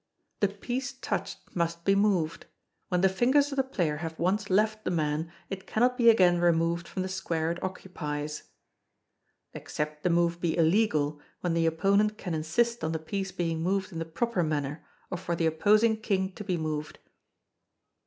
[0.39, 2.47] The piece touched must be moved.
[2.89, 6.39] When the fingers of the player have once left the man, it cannot be again
[6.39, 8.41] removed from the square it occupies.
[9.53, 13.91] [Except the move be illegal, when the opponent can insist on the piece being moved
[13.91, 16.97] in the proper manner, or for the opposing King to be moved.